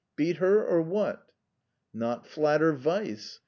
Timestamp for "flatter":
2.25-2.73